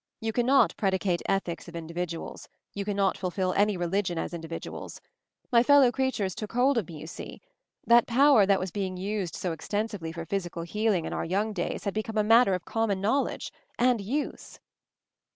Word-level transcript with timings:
You 0.19 0.33
cannot 0.33 0.75
predicate 0.77 1.21
Ethics 1.27 1.67
of 1.67 1.75
individuals; 1.75 2.49
you 2.73 2.83
cannot 2.85 3.19
fulfill 3.19 3.53
any 3.53 3.77
religion 3.77 4.17
as 4.17 4.33
individuals. 4.33 4.99
My 5.51 5.61
fellow 5.61 5.91
creatures 5.91 6.33
took 6.33 6.53
hold 6.53 6.79
of 6.79 6.87
me, 6.87 6.97
you 6.97 7.05
see. 7.05 7.39
That 7.85 8.07
power 8.07 8.47
that 8.47 8.59
was 8.59 8.71
being 8.71 8.97
used 8.97 9.35
so 9.35 9.51
extensively 9.51 10.11
for 10.11 10.25
physical 10.25 10.63
heal 10.63 10.93
ing 10.93 11.05
in 11.05 11.13
our 11.13 11.23
young 11.23 11.53
days 11.53 11.83
had 11.83 11.93
become 11.93 12.17
a 12.17 12.23
matter 12.23 12.55
of 12.55 12.65
common 12.65 12.99
knowledge— 12.99 13.51
and 13.77 14.01
use." 14.01 14.59